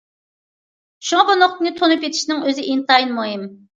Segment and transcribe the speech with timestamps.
[1.09, 3.45] شۇڭا بۇ نۇقتىنى تونۇپ يېتىشنىڭ ئۆزى ئىنتايىن مۇھىم.